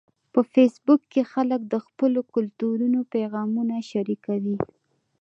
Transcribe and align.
په 0.33 0.39
فېسبوک 0.53 1.01
کې 1.13 1.21
خلک 1.33 1.61
د 1.67 1.75
خپلو 1.87 2.19
کلتورونو 2.33 2.99
پیغامونه 3.13 3.75
شریکوي 3.91 4.57